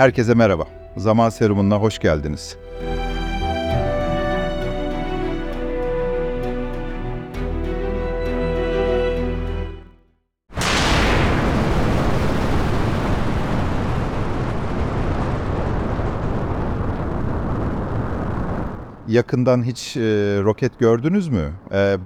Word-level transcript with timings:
Herkese 0.00 0.34
merhaba. 0.34 0.66
Zaman 0.96 1.30
Serumu'na 1.30 1.76
hoş 1.76 1.98
geldiniz. 1.98 2.56
Yakından 19.08 19.64
hiç 19.64 19.96
e, 19.96 20.00
roket 20.42 20.78
gördünüz 20.78 21.28
mü? 21.28 21.52
E, 21.72 21.96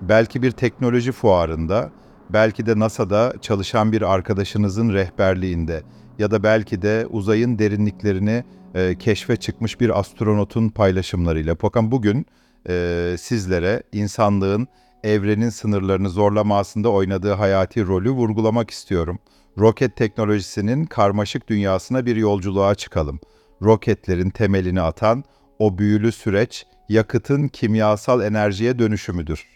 belki 0.00 0.42
bir 0.42 0.50
teknoloji 0.50 1.12
fuarında, 1.12 1.90
belki 2.32 2.66
de 2.66 2.78
NASA'da 2.78 3.34
çalışan 3.40 3.92
bir 3.92 4.14
arkadaşınızın 4.14 4.92
rehberliğinde 4.92 5.82
ya 6.18 6.30
da 6.30 6.42
belki 6.42 6.82
de 6.82 7.06
uzayın 7.10 7.58
derinliklerini 7.58 8.44
e, 8.74 8.98
keşfe 8.98 9.36
çıkmış 9.36 9.80
bir 9.80 9.98
astronotun 9.98 10.68
paylaşımlarıyla. 10.68 11.56
Fakat 11.60 11.82
bugün 11.82 12.26
e, 12.68 13.16
sizlere 13.18 13.82
insanlığın 13.92 14.68
evrenin 15.04 15.48
sınırlarını 15.48 16.10
zorlamasında 16.10 16.88
oynadığı 16.88 17.32
hayati 17.32 17.86
rolü 17.86 18.10
vurgulamak 18.10 18.70
istiyorum. 18.70 19.18
Roket 19.58 19.96
teknolojisinin 19.96 20.84
karmaşık 20.84 21.48
dünyasına 21.48 22.06
bir 22.06 22.16
yolculuğa 22.16 22.74
çıkalım. 22.74 23.20
Roketlerin 23.62 24.30
temelini 24.30 24.80
atan 24.80 25.24
o 25.58 25.78
büyülü 25.78 26.12
süreç 26.12 26.66
yakıtın 26.88 27.48
kimyasal 27.48 28.22
enerjiye 28.22 28.78
dönüşümüdür. 28.78 29.46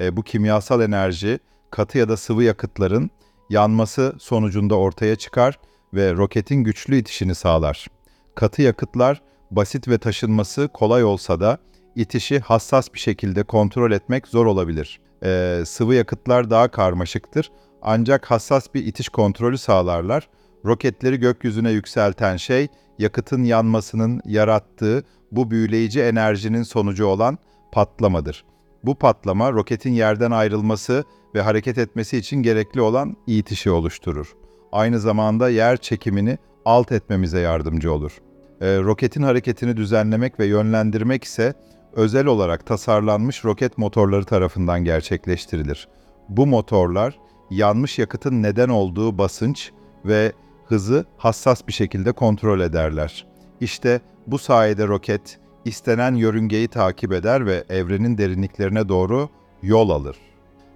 E, 0.00 0.16
bu 0.16 0.22
kimyasal 0.22 0.80
enerji 0.80 1.38
katı 1.70 1.98
ya 1.98 2.08
da 2.08 2.16
sıvı 2.16 2.44
yakıtların 2.44 3.10
yanması 3.50 4.14
sonucunda 4.18 4.74
ortaya 4.74 5.16
çıkar 5.16 5.58
ve 5.94 6.12
roketin 6.12 6.64
güçlü 6.64 6.96
itişini 6.96 7.34
sağlar. 7.34 7.86
Katı 8.34 8.62
yakıtlar 8.62 9.22
basit 9.50 9.88
ve 9.88 9.98
taşınması 9.98 10.68
kolay 10.68 11.04
olsa 11.04 11.40
da 11.40 11.58
itişi 11.94 12.40
hassas 12.40 12.94
bir 12.94 12.98
şekilde 12.98 13.42
kontrol 13.42 13.92
etmek 13.92 14.28
zor 14.28 14.46
olabilir. 14.46 15.00
E, 15.24 15.62
sıvı 15.66 15.94
yakıtlar 15.94 16.50
daha 16.50 16.68
karmaşıktır 16.68 17.50
ancak 17.82 18.30
hassas 18.30 18.74
bir 18.74 18.86
itiş 18.86 19.08
kontrolü 19.08 19.58
sağlarlar. 19.58 20.28
Roketleri 20.64 21.16
gökyüzüne 21.16 21.70
yükselten 21.70 22.36
şey 22.36 22.68
yakıtın 22.98 23.42
yanmasının 23.42 24.20
yarattığı 24.24 25.04
bu 25.32 25.50
büyüleyici 25.50 26.00
enerjinin 26.00 26.62
sonucu 26.62 27.06
olan 27.06 27.38
patlamadır. 27.72 28.44
Bu 28.84 28.94
patlama 28.94 29.52
roketin 29.52 29.92
yerden 29.92 30.30
ayrılması 30.30 31.04
ve 31.34 31.42
hareket 31.42 31.78
etmesi 31.78 32.18
için 32.18 32.42
gerekli 32.42 32.80
olan 32.80 33.16
itişi 33.26 33.70
oluşturur. 33.70 34.36
Aynı 34.72 35.00
zamanda 35.00 35.50
yer 35.50 35.76
çekimini 35.76 36.38
alt 36.64 36.92
etmemize 36.92 37.40
yardımcı 37.40 37.92
olur. 37.92 38.12
E, 38.60 38.78
roketin 38.78 39.22
hareketini 39.22 39.76
düzenlemek 39.76 40.40
ve 40.40 40.46
yönlendirmek 40.46 41.24
ise 41.24 41.54
özel 41.92 42.26
olarak 42.26 42.66
tasarlanmış 42.66 43.44
roket 43.44 43.78
motorları 43.78 44.24
tarafından 44.24 44.84
gerçekleştirilir. 44.84 45.88
Bu 46.28 46.46
motorlar 46.46 47.18
yanmış 47.50 47.98
yakıtın 47.98 48.42
neden 48.42 48.68
olduğu 48.68 49.18
basınç 49.18 49.72
ve 50.04 50.32
hızı 50.66 51.04
hassas 51.16 51.66
bir 51.68 51.72
şekilde 51.72 52.12
kontrol 52.12 52.60
ederler. 52.60 53.26
İşte 53.60 54.00
bu 54.26 54.38
sayede 54.38 54.86
roket 54.86 55.38
istenen 55.64 56.14
yörüngeyi 56.14 56.68
takip 56.68 57.12
eder 57.12 57.46
ve 57.46 57.64
evrenin 57.68 58.18
derinliklerine 58.18 58.88
doğru 58.88 59.28
yol 59.62 59.90
alır. 59.90 60.16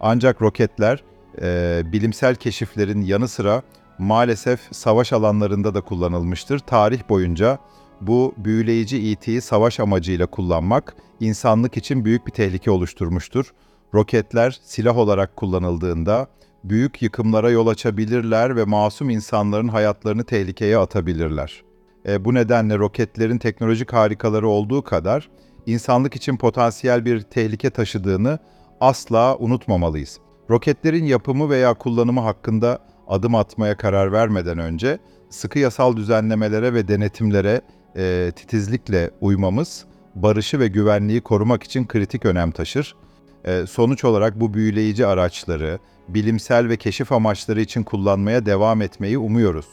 Ancak 0.01 0.43
roketler 0.43 1.05
e, 1.43 1.83
bilimsel 1.93 2.35
keşiflerin 2.35 3.03
yanı 3.03 3.29
sıra 3.29 3.63
maalesef 3.99 4.61
savaş 4.71 5.13
alanlarında 5.13 5.75
da 5.75 5.81
kullanılmıştır. 5.81 6.59
Tarih 6.59 7.09
boyunca 7.09 7.59
bu 8.01 8.35
büyüleyici 8.37 8.99
itiyi 8.99 9.41
savaş 9.41 9.81
amacıyla 9.81 10.27
kullanmak 10.27 10.97
insanlık 11.21 11.77
için 11.77 12.05
büyük 12.05 12.27
bir 12.27 12.33
tehlike 12.33 12.71
oluşturmuştur. 12.71 13.53
Roketler 13.95 14.61
silah 14.65 14.99
olarak 14.99 15.37
kullanıldığında 15.37 16.27
büyük 16.65 17.03
yıkımlara 17.03 17.51
yol 17.51 17.67
açabilirler 17.67 18.57
ve 18.57 18.65
masum 18.65 19.11
insanların 19.11 19.69
hayatlarını 19.69 20.25
tehlikeye 20.25 20.79
atabilirler. 20.79 21.63
E, 22.09 22.25
bu 22.25 22.35
nedenle 22.35 22.79
roketlerin 22.79 23.39
teknolojik 23.39 23.93
harikaları 23.93 24.49
olduğu 24.49 24.83
kadar 24.83 25.29
insanlık 25.67 26.17
için 26.17 26.37
potansiyel 26.37 27.05
bir 27.05 27.21
tehlike 27.21 27.71
taşıdığını 27.71 28.39
asla 28.81 29.37
unutmamalıyız. 29.39 30.19
Roketlerin 30.51 31.05
yapımı 31.05 31.51
veya 31.51 31.75
kullanımı 31.75 32.21
hakkında 32.21 32.79
adım 33.09 33.35
atmaya 33.35 33.77
karar 33.77 34.13
vermeden 34.13 34.59
önce 34.59 34.99
sıkı 35.31 35.59
yasal 35.59 35.97
düzenlemelere 35.97 36.75
ve 36.75 36.89
denetimlere 36.89 37.61
e, 37.97 38.33
titizlikle 38.37 39.11
uymamız 39.21 39.85
barışı 40.15 40.61
ve 40.61 40.69
güvenliği 40.69 41.21
korumak 41.21 41.63
için 41.63 41.87
kritik 41.87 42.25
önem 42.25 42.51
taşır. 42.51 42.97
E, 43.45 43.67
sonuç 43.67 44.05
olarak 44.05 44.41
bu 44.41 44.55
büyüleyici 44.55 45.07
araçları 45.07 45.79
bilimsel 46.09 46.69
ve 46.69 46.77
keşif 46.77 47.13
amaçları 47.13 47.61
için 47.61 47.83
kullanmaya 47.83 48.47
devam 48.47 48.83
etmeyi 48.83 49.19
umuyoruz. 49.19 49.67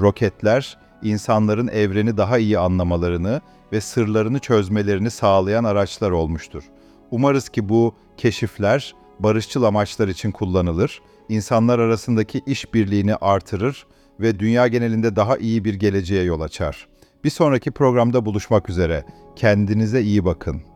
Roketler 0.00 0.78
insanların 1.04 1.68
evreni 1.68 2.16
daha 2.16 2.38
iyi 2.38 2.58
anlamalarını 2.58 3.40
ve 3.72 3.80
sırlarını 3.80 4.38
çözmelerini 4.38 5.10
sağlayan 5.10 5.64
araçlar 5.64 6.10
olmuştur. 6.10 6.62
Umarız 7.10 7.48
ki 7.48 7.68
bu 7.68 7.94
keşifler 8.16 8.94
barışçıl 9.18 9.62
amaçlar 9.62 10.08
için 10.08 10.30
kullanılır, 10.30 11.02
insanlar 11.28 11.78
arasındaki 11.78 12.42
işbirliğini 12.46 13.14
artırır 13.14 13.86
ve 14.20 14.38
dünya 14.38 14.66
genelinde 14.66 15.16
daha 15.16 15.36
iyi 15.36 15.64
bir 15.64 15.74
geleceğe 15.74 16.24
yol 16.24 16.40
açar. 16.40 16.88
Bir 17.24 17.30
sonraki 17.30 17.70
programda 17.70 18.26
buluşmak 18.26 18.70
üzere. 18.70 19.04
Kendinize 19.36 20.02
iyi 20.02 20.24
bakın. 20.24 20.73